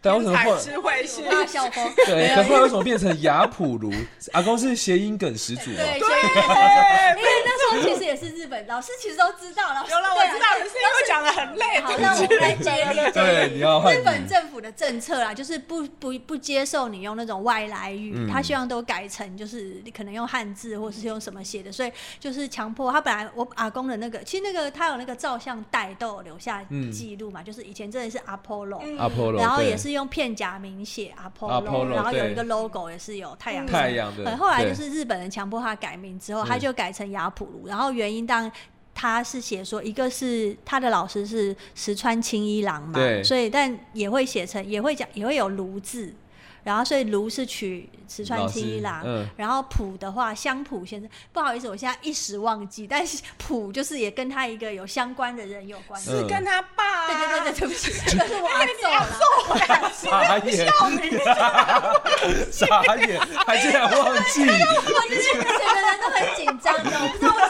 [0.02, 0.60] 但为什么后来？
[2.06, 3.92] 对，可后来为什么变成雅普卢？
[4.32, 5.76] 阿公是谐音梗始祖嘛？
[5.76, 9.84] 对，因为那时候其实也是日本老师，其实都知道了。
[9.90, 11.80] 有了，我知道，是因为讲的很累。
[11.80, 12.70] 好，那我们来接
[13.12, 23.00] 对，你要日本政府的政策啦，就是不不不接受你用那种外来语，他希望都改成就是可能用汉字或是用什么写的，所以就是强迫他。
[23.00, 29.89] 本来我阿公的那个，其实那个他有那个照相带都有留下记录嘛，就是以前真的是阿波罗，阿波罗，然后也是。
[29.92, 34.36] 用片假名写 Apollo，然后有一个 logo 也是有太阳太阳的。
[34.36, 37.66] 后来就是日本人强迫他改名之后，他就改成雅普鲁。
[37.66, 38.52] 然后原因当然
[38.94, 46.14] 他是写说，一个是他的老师是石川青一郎嘛，所以但也会写成也会讲也会有卢字。
[46.64, 56.00] 然后所以卢是取石川清一郎，嗯、然后浦的话香浦先生，不好意思，我现在一时忘记，但是浦就是也跟他一个有相关的人有关。
[56.00, 58.80] 系，是跟他爸、啊，对对对对，对不起，这是我阿祖，
[59.92, 60.66] 傻眼，
[62.50, 64.46] 傻眼，还竟然忘记，我
[65.08, 65.44] 就是整个
[65.80, 67.49] 人都很紧张的，我不知道为什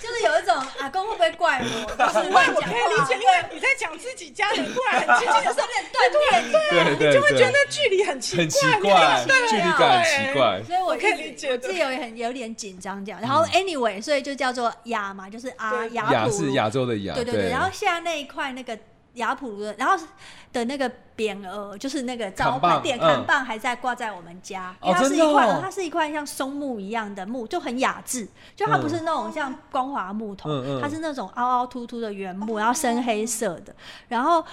[0.00, 2.18] 就是有一种阿公会不会怪我，就是
[2.54, 10.62] 我可以理解，因为你在讲讲自己家人突然很亲近的时候，断断对对，你就会觉得距离很奇怪，很奇怪，距离感很奇怪。
[10.64, 13.20] 所以我可以理解，我自己有很有点紧张这样。
[13.20, 17.50] 然后 anyway，所以就叫做雅嘛，就是啊雅雅是亚洲的亚，对对对。
[17.50, 18.78] 然后现在那一块那个。
[19.14, 19.96] 雅普的，然后
[20.52, 24.74] 的那个匾额，就是那个招牌点看棒，还在挂在我们家。
[24.82, 28.28] 因为它是一块，它是一块像松木一样的木，就很雅致。
[28.54, 30.48] 就它不是那种像光滑木头，
[30.80, 33.74] 它是那种凹凹凸凸的原木，然后深黑色的。
[34.08, 34.44] 然后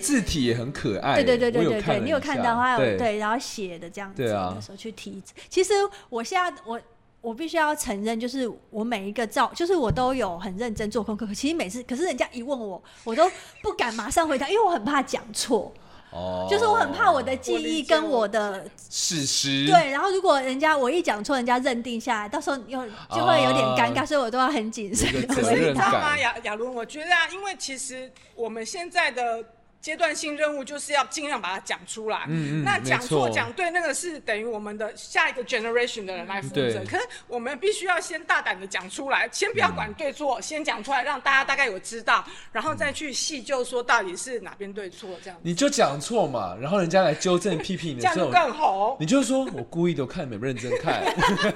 [0.00, 1.16] 字体也很可爱。
[1.16, 5.22] 对对对对对对，你有看到它有对，然后写的这样子的时候去提。
[5.48, 5.72] 其实
[6.08, 6.80] 我现在我。
[7.22, 11.24] 我必须要承认，就是我每一个照，就是我都有很认真做功课。
[11.32, 13.30] 其实每次，可是人家一问我，我都
[13.62, 15.72] 不敢马上回答，因为我很怕讲错。
[16.10, 16.48] 哦。
[16.50, 19.68] 就是我很怕我的记忆跟我的事实。
[19.68, 25.08] 对，然后如果人家我一讲错，人家认定下来，到时候又就会有点尴尬，所以我都要很谨慎。
[25.28, 26.18] 责任感。
[26.18, 29.44] 亚亚伦，我觉得啊，因为其实我们现在的。
[29.82, 32.24] 阶段性任务就是要尽量把它讲出来。
[32.28, 32.64] 嗯嗯。
[32.64, 36.82] 那讲错讲对，那个是等于我们的下一个 generation 的人来负责。
[36.88, 45.36] 可是我们必须要先大胆的讲出来，先不要管对错，先讲出来，让大家大概有知道，然后再去细究说到底是哪边对错这样。
[45.42, 48.96] 你就讲错嘛，然后人家来纠正批评你的时候，这样更好。
[49.00, 51.02] 你就说我故意都看，你们认真看，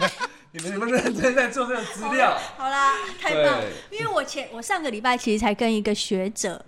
[0.50, 2.36] 你们有没有认真在做这个资料？
[2.56, 3.64] 好啦，太棒了。
[3.92, 6.64] 因为我前我上个礼拜其实才跟一个学者。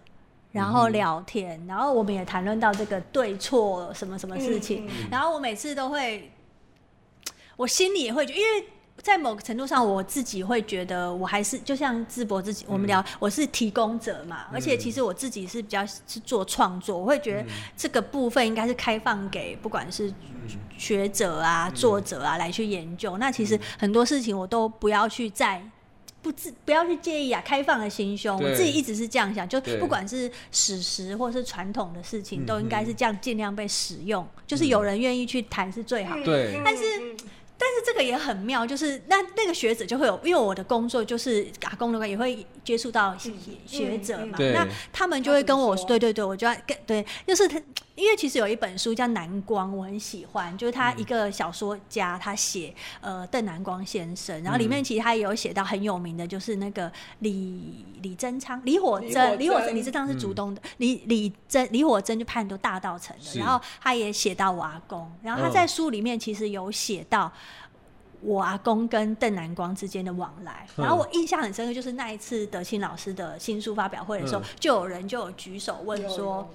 [0.51, 6.33] 然后聊天，然后我们也谈论到这个对错什么什么事情，然后我每次都会，
[7.57, 17.45] 我心里也会觉得，因为在某个程度上，我自己会觉得，我还是就像淄博自己，我们聊，我是提供者嘛，而且其实我自己是比较是做创作，我会觉得
[17.77, 20.13] 这个部分应该是开放给不管是
[20.77, 25.63] 学者啊、作者啊来去研究，那其实很多事情我都不要去再。
[26.23, 36.17] 不自不要去介意啊，开放的心胸，我自己一直是这样想，就不管是史实或是传统的事情，都应该是这样尽量被使用，就是有人愿意去谈是最好。
[36.17, 36.25] 的。
[36.25, 36.83] 对，但是。
[37.61, 43.19] 但是这个也很妙，就是那那个学者就会有，因为我的工作就是打工的话，也会接触到
[43.67, 47.61] 学者嘛，那他们就会跟我说，对对对，我就要跟对，就是他，
[47.99, 67.33] 因为其实有一本书叫《南光》，我很喜欢，就是他一个小说家，他写呃邓南光先生，然后里面其实他也有写到很有名的，就是那个李李贞昌、李火珍、李火珍、李贞昌是竹东的，李李贞李火珍就拍很多大稻埕的，然后他也写到我阿公，然后他在书里面其实有写到。
[68.21, 76.51] 我阿公跟邓南光之间的往来，然后我印象很深刻，就是那一次德清老师的新书发表会的时候，就有人就有举手问说，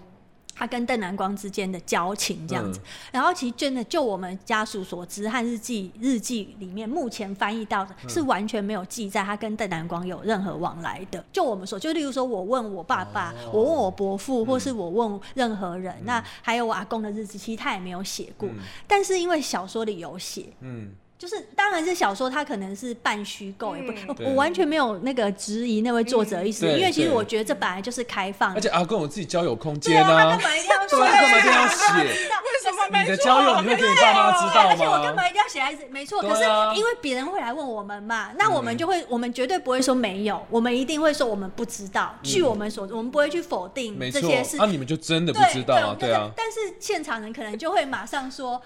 [0.55, 2.79] 他跟邓南光之间的交情这样子。
[3.11, 11.23] 然后其实真的就我们家属所知和日记日记里面目前翻译到的是完全没有记载他跟邓南光有任何往来的。
[11.31, 18.49] 就我们说，就例如说我问我爸爸，我问我伯父，或是我问任何人，那还有我阿公的日记，其实他也没有写过。
[18.87, 20.91] 但是因为小说里有写，嗯。
[21.23, 30.99] 就是，当然是小说，它可能是半虚构，也不，我完全没有那个质疑那位作者意思，因为其实我觉得这本来就是开放，而且阿公我自己交友空间啊，干嘛一定要说？
[30.99, 32.03] 干嘛一定要写？
[32.03, 34.69] 为什么你的交友你会给你爸妈知道吗？
[34.71, 35.86] 而且我干嘛一定要写孩子？
[35.89, 36.43] 没错，可是
[36.77, 42.13] 因为别人会来问我们嘛，那我们就会，我们绝对不会说没有，我们一定会说我们不知道。
[42.21, 44.57] 据我们所知，我们不会去否定这些事。
[44.57, 45.95] 那你们就真的不知道啊？
[45.97, 46.29] 对啊。
[46.36, 48.62] 但是现场人可能就会马上说。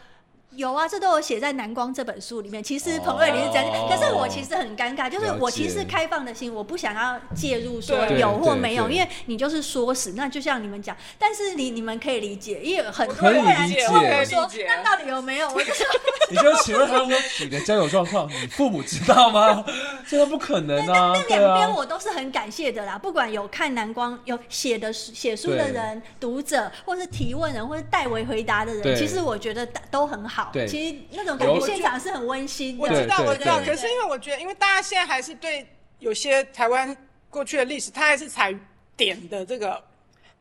[0.58, 2.64] 有啊，这都有写在《南光》这本书里面。
[2.64, 14.26] 其实彭瑞玲是真，可是我其实很尴尬，就是我其实开放的心，我不想要介入说有或没有，因为你就是说死，那就像你们讲，但是你你们可以理解，因为很多人问我。
[14.26, 15.48] 说那到底有没有？
[15.48, 15.86] 我就说，
[16.32, 17.08] 你就请问他说
[17.42, 19.64] 你的交友状况，你父母知道吗？
[20.10, 21.14] 这个不可能啊！
[21.30, 30.47] 那两边我都是很感谢的啦，不管有看《南光》有写的写书的人、读者，或是提问人，或是代为回答的人，其实我觉得都很好。
[30.52, 32.84] 对，其实那种感觉现场是很温馨的。
[32.84, 33.60] 我知道，我知道。
[33.60, 35.68] 可是因为我觉得，因为大家现在还是对
[36.00, 36.96] 有些台湾
[37.30, 38.54] 过去的历史，它还是采
[38.96, 39.84] 点的这个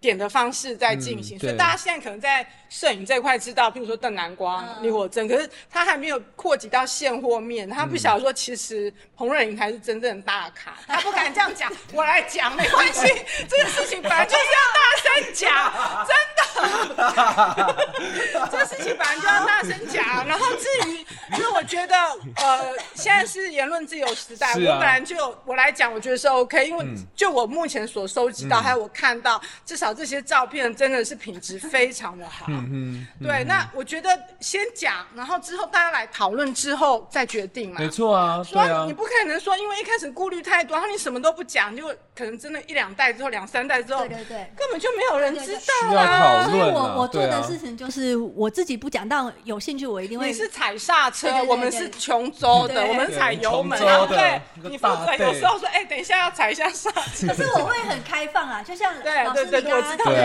[0.00, 11.70] 点的方式在进行，所以大家现在可能在摄影这块知道，譬如说邓南光、李火珍，可是他还没有扩及到现货面，他不晓得说其实彭瑞莹才是真正的大咖，他不敢这样讲。
[11.92, 13.00] 我来讲没关系，
[13.48, 16.46] 这个事情本来就是要大声讲， 真的。
[18.50, 20.26] 这个事情本来就要大声讲。
[20.26, 21.04] 然后至于，
[21.36, 21.94] 就是我觉得，
[22.36, 32.46] 呃，现在是言论自由时代，啊、我本来就我来讲，我觉得是 OK，因为就我目前所收集到，嗯、还有我看到，至少这些照片真的是品质非常的好。
[32.48, 33.06] 嗯嗯。
[33.22, 34.08] 对，那我觉得
[34.40, 37.78] 先讲，然后之后大家来讨论之后再决定嘛。
[37.78, 38.42] 没错啊。
[38.42, 46.48] 所以你不可能说，因为一开始顾虑太多，然后你什么都不讲，就可能真的一两代之后，两三代之后，对对对，根本就没有人知道啊。
[46.48, 50.26] 所以我我做的事情就是我自己不讲，但有兴趣我一定会。
[50.26, 54.40] 你是踩刹车，我们是琼州的，我们踩油门，对。
[54.68, 57.26] 你负责有时候说，哎，等一下要踩一下刹车。
[57.28, 58.92] 可是我会很开放啊，就像
[59.24, 59.80] 老师你刚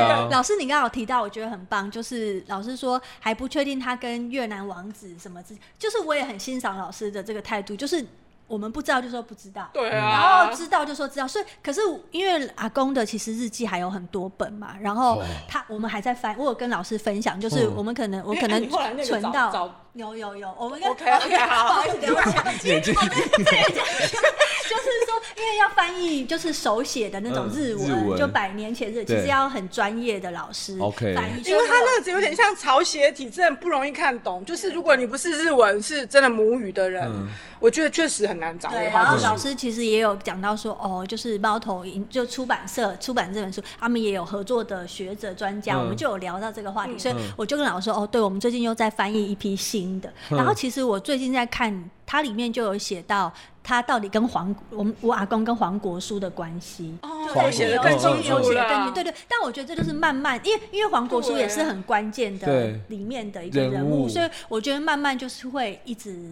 [0.07, 8.05] 刚，老师你刚刚有提到，我觉得很棒，就是老师说还不确定他跟越南王子什么之，就是我也很欣赏老师的这个态度，就是。
[8.47, 11.79] 我们不知道就说不知道，对啊，然后知道就说知道，所以可是
[12.11, 18.69] 因为阿公的其实日记还有很多本嘛，然后他我们还在翻，我有跟老师分享，就是我们可能我可能
[19.05, 22.19] 存到有有有，我们 OK OK 好，不好意思，对不
[22.59, 22.81] 起，
[24.67, 37.11] 就是说因为要翻译就是手写的那种日文，就百年前日，其实要很专业的老师翻译，因为他那个有点像草写体，真的不容易看懂，就是如果你不是日文是真的母语的人，
[37.59, 38.69] 我觉得确实很难找。
[38.69, 50.11] 对，然后老师其实也有讲到说，哦，就是猫头鹰就出版社出版这本书，他们也有合作的学者专家，嗯、我们就有聊到这个话题，嗯、所以我就跟老师说，哦，对，我们最近又在翻译一批新的。
[50.29, 53.31] 嗯、然后其实我最近在看，它里面就有写到，
[53.63, 58.91] 它到底跟黄我们我阿公跟黄国书的关系，哦，写的更清楚了。
[58.93, 66.31] 对对，但我觉得这就是慢慢，因为因为黄国书也是很关键的里面的一个人物，所以我觉得慢慢就是会一直。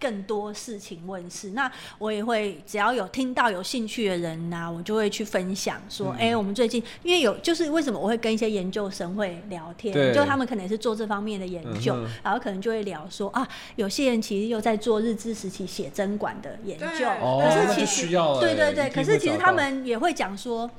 [0.00, 6.30] 更多事情问世，那我也会只要有听到有兴趣的人呐、啊，我就会去分享说，哎、嗯。
[6.30, 13.46] 欸，我们最近因为有就是为什么我会跟一些研究生会聊天，就他们可能也是做这方面的研究，嗯、然后可能就会聊说啊，
[13.76, 17.04] 有些人其实又在做日治时期写真馆的研究，
[17.40, 20.70] 可是其实需要、欸、对对对，可是其实他们也会讲说，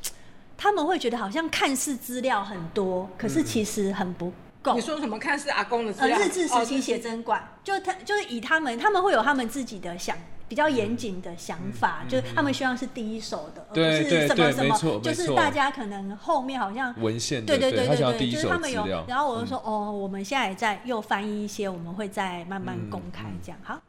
[0.58, 4.32] 他们会觉得好像看似资料很多，可是其实很不。
[4.76, 5.18] 你说什么？
[5.18, 6.20] 看是阿公的资料？
[6.20, 10.16] 日治时期写真馆，就他就是以他们，他们会有他们自己的想
[10.48, 18.86] 比较严谨的想法，就是他们希望是第一手的，而不是什么什么，就是大家可能后面好像文献，对对对对对，就是他们有。
[19.08, 23.60] 然后我就说，哦，我们现在也在又翻译一些，我们会再慢慢公开这样。
[23.64, 23.82] 好，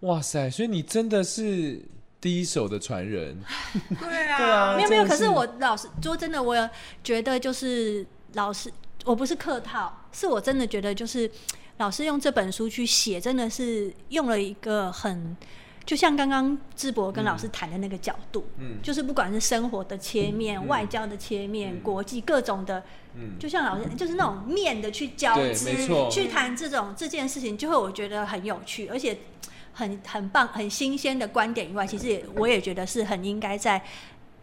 [0.00, 1.80] 哇塞，所以你真的是
[2.20, 3.36] 第一手的传人，
[3.98, 5.04] 对啊， 对啊，没有没有。
[5.04, 6.68] 可是我老师说，真的，我有
[7.02, 8.72] 觉得就是老师。
[9.06, 11.30] 我不是客套，是我真的觉得，就是
[11.76, 15.36] 老师用这本书去写，真的是用了一个很，
[15.84, 22.82] 就像刚刚智博跟老师谈的那个角度，嗯，就是不管是生活的切面、嗯、外交的切面、嗯、国际各种的，
[23.14, 29.16] 嗯，就像老师就是那种面的去交织，去谈这种这件事情，就会我觉得很有趣，而且
[29.72, 33.80] 很很棒、很新鲜的观点以外，其实也我也觉得是很应该在。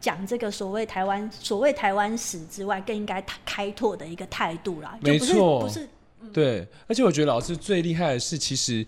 [0.04, 5.00] 讲这个所谓台湾所谓台湾史之外，更应该开拓的一个态度啦。
[5.02, 5.88] 没错，不是，
[6.34, 6.68] 对。
[6.88, 8.86] 而且我觉得老师最厉害的是，其实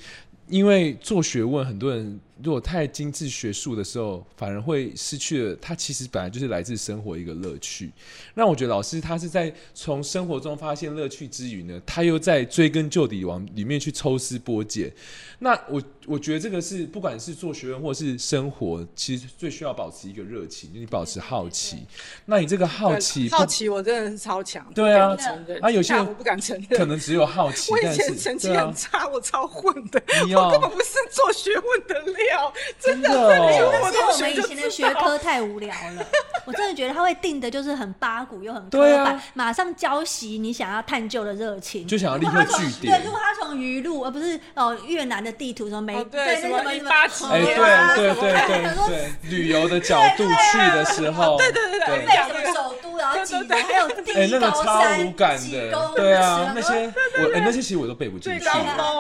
[0.50, 2.20] 因为做学问，很多人。
[2.44, 7.90] 如果太精致学术的时候，反而会失去了他其实本来就是来自生活一个乐趣。
[8.34, 14.92] 那我觉得老师他是在从生活中发现乐趣之余呢，他又在追根究底往里面去抽丝剥茧。
[15.40, 21.86] 那我我觉得这个是不管是做学问或是生活，其实最需要保持一个热情，就是、你保持好奇。
[22.26, 24.66] 那你这个好奇，好奇我真的是超强。
[24.74, 25.16] 对啊，
[25.62, 27.72] 啊有些人我不敢承认，可能只有好奇。
[27.72, 30.02] 我以前成绩很差，啊、我超混的，
[30.36, 32.54] 我根本不是做学问的料。
[32.80, 36.06] 真的，哦，那是我们以前的学科太无聊了。
[36.46, 43.00] 我真的觉得他会定的就是很八股又很刻板，马上浇熄你想要探究的热情，就想要立刻句点。
[43.00, 54.98] 对，如果他从鱼路而不是哦越南的地图什么没对什么什么哎对对对对对，旅游的角度去的时候，对对对对，背什么首都然后几个还有第一高山
[55.38, 58.46] 几公对啊那些我那些其实我都背不进去。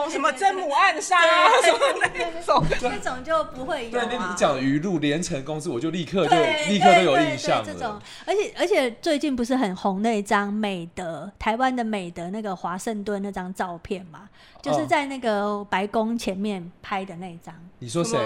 [0.09, 1.15] 什么真母暗沙
[1.63, 3.45] 什么那种那种就。
[3.55, 4.05] 不会有啊！
[4.05, 6.35] 对，你讲鱼露连城公司，我就立刻就
[6.67, 7.65] 立刻都有印象了。
[7.65, 14.27] 这种，而且而且最近不是很红那张美德台湾的美德那个华盛顿那张照片嘛？
[14.61, 17.51] 就是在那个白宫前面拍的那张。
[17.79, 18.19] 你说谁？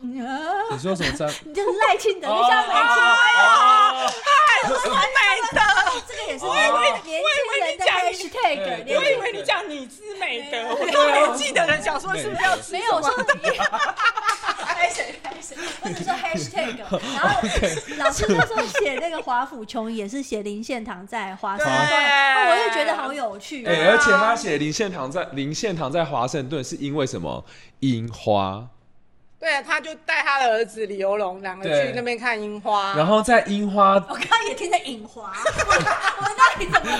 [0.00, 0.20] 你
[0.78, 1.28] 说什么张？
[1.44, 2.94] 你就是赖清德那张美照。
[4.62, 4.70] 太
[5.16, 5.18] 美
[5.50, 5.58] 德，
[6.06, 6.54] 这个也是年
[7.02, 7.10] 轻
[7.60, 8.54] 人的 hashtag。
[8.86, 13.10] 我以为你讲你知美德，我都没记得人想说是不是要没有说。
[15.80, 17.40] 或者说 hashtag，然后
[17.98, 21.74] 老师那时候写那个华府琼也是写林献堂在华盛顿，
[22.50, 23.64] 我也觉得好有趣。
[23.66, 27.44] 哎，而且他写林献堂在林献堂在华盛顿是因为什么？
[27.80, 28.68] 樱花。
[29.40, 36.90] 对啊，他就带他的儿子李游龙两个去那边看樱花，然后在樱花，我刚刚也听在樱花，我到底怎么？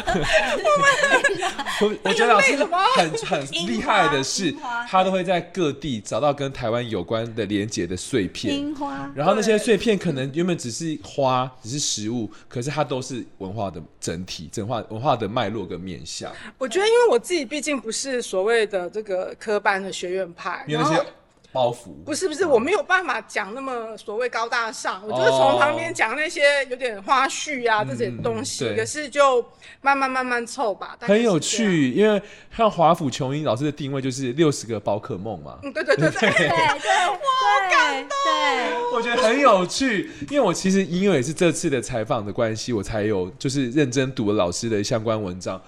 [1.81, 2.57] 我我觉得老师
[2.97, 4.55] 很很厉害的是，
[4.89, 16.31] 他都会在各地找到跟台湾有关的连结的碎片，樱花，然后那些碎片可能原本只是花，只是食物，可是它都是文化的整体，整化文化的脉络跟面向。
[16.57, 21.03] 我觉得，因为我自己毕竟不是所谓的这个科班的学院派，有那些。
[21.59, 29.45] 包袱不是不是，我没有办法讲那么所谓高大上，我就是从旁边讲那些有点花絮啊这些东西，可是就
[29.81, 30.97] 慢慢慢慢凑吧。
[31.01, 32.23] 很有趣，因为
[32.57, 35.59] 像华府琼英老师的定位就是六十个宝可梦嘛。
[35.65, 36.49] 嗯，对对对对对对，
[37.11, 37.19] 我
[37.69, 38.17] 感动。
[38.95, 45.61] 我觉得很有趣，因为我其实因为也是这次的采访的关系，我才有就是认真读了老师的相关文章。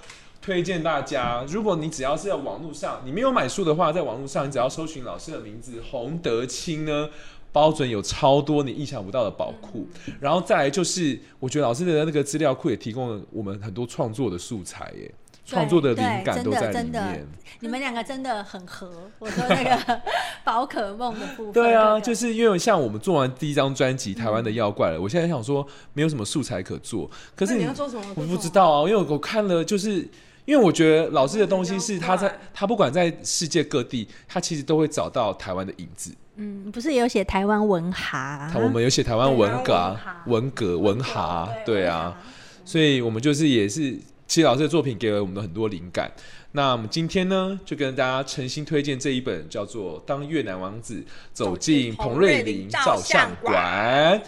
[0.42, 7.10] 推荐大家，如果你只要是在网络上，你没有买书的话，在网络上你只要搜寻老师的名字洪德清呢，
[7.52, 9.86] 包准有超多你意想不到的宝库。
[10.18, 15.14] 然后再来就是，我觉得老师的那个资料库也提供了我们很多创作的素材耶，
[15.44, 17.28] 创作的灵感都在里面。
[17.60, 20.00] 你们两个真的很合，我说那个
[20.42, 21.52] 宝可梦的部分。
[21.52, 28.02] 对啊，就是因为像我们做完第一张专辑《台湾的妖怪》了，我现在想说没有什么素材可做，可是你，你要做什么？
[28.16, 30.08] 我不知道啊，因为我看了就是。
[30.46, 36.12] 因为我觉得老师的东西是他在他不管在世界各地，他其实都会找到台湾的影子。
[36.36, 38.50] 嗯，不是有写台湾文蛤？
[38.54, 42.16] 我们有写台湾文蛤、文蛤、文蛤，对啊。
[42.64, 43.92] 所以我们就是也是，
[44.26, 46.10] 其实老师的作品给了我们很多灵感。
[46.52, 54.18] 那我们今天呢，就跟大家诚心推荐这一本叫做《当越南王子走进彭瑞麟照相馆》，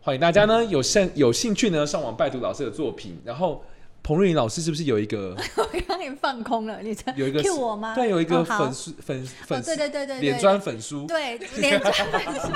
[0.00, 3.64] 欢迎大家呢有兴有兴趣呢上网拜读老师的作品，然后。
[4.02, 5.36] 彭瑞麟老师是不是有一个？
[5.56, 7.94] 我刚刚放空了，你在有一个 cue 我吗？
[7.94, 12.48] 对，有一个粉丝粉粉，对对对对，脸砖粉书，对脸砖粉书。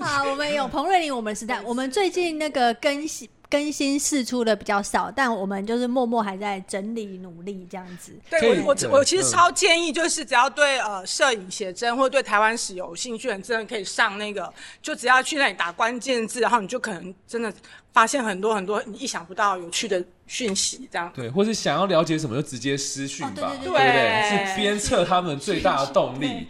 [0.00, 3.28] 好，我们有彭瑞玲，我们是在，我们最近那个更新。
[3.50, 8.12] 更新释出的比较少，但我们就是默默还在整理努力这样子。
[8.28, 14.52] 对，我我我其实超建议，就是只要对呃摄影写真或者对台湾史有兴趣的人，真的可以上那个，
[14.82, 17.52] 就只要去那里打关键字，然后你就可能真的
[17.94, 21.10] 发现很多很多你意想不到有趣的讯息，这样。
[21.14, 24.46] 对，或是想要了解什么就直接私讯吧，哦、对，对，对，对，对不对？
[24.50, 26.48] 是鞭策他们最大的动力，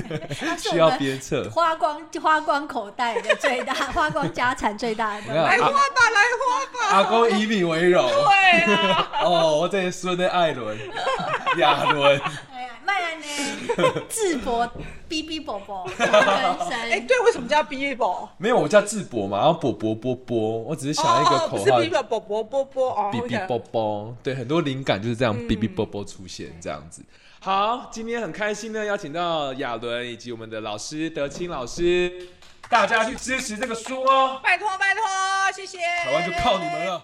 [0.58, 1.48] 需要鞭策。
[1.50, 5.36] 花光花光口袋的最大， 花光家产最大的动力。
[5.36, 6.96] 来花吧，来。
[6.96, 8.08] 阿公以你为荣。
[8.08, 9.10] 对啊。
[9.22, 10.74] 哦，我这些孙的艾伦、
[11.58, 12.18] 亚伦。
[12.88, 14.02] 哎呀，麦安呢？
[14.08, 14.68] 智博
[15.08, 15.86] ，B B 宝宝。
[15.98, 18.34] 哎，对，为什么叫 B B 宝？
[18.38, 21.64] 没有，我叫智博嘛，然后博博波波，我只是想一个口号。
[21.64, 23.10] 是 B B 宝博波波哦。
[23.12, 27.04] B B 波波，对，很多灵感就是这样，B B 波波出现这样子。
[27.40, 32.28] 好，今天很开心呢，邀请到亚伦以及我们的老师德清老师。
[32.70, 34.38] 大家去支持这个书哦！
[34.44, 35.02] 拜托拜托，
[35.56, 35.78] 谢谢！
[36.04, 37.02] 台湾就靠你们了。